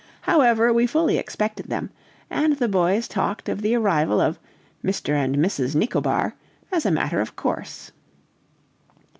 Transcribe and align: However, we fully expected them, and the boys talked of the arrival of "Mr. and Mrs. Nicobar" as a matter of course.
However, 0.21 0.73
we 0.73 0.87
fully 0.87 1.19
expected 1.19 1.67
them, 1.69 1.91
and 2.27 2.53
the 2.57 2.67
boys 2.67 3.07
talked 3.07 3.47
of 3.47 3.61
the 3.61 3.75
arrival 3.75 4.19
of 4.19 4.39
"Mr. 4.83 5.13
and 5.13 5.35
Mrs. 5.35 5.75
Nicobar" 5.75 6.33
as 6.71 6.87
a 6.87 6.89
matter 6.91 7.21
of 7.21 7.35
course. 7.35 7.91